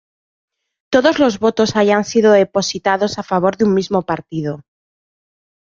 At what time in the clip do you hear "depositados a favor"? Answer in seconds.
2.31-3.55